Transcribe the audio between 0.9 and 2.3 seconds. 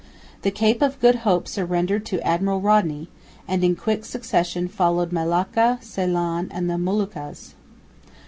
Good Hope surrendered to